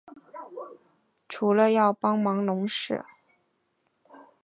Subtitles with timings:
[1.29, 3.05] 除了要帮忙农事